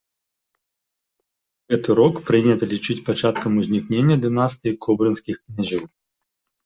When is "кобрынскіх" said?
4.87-5.35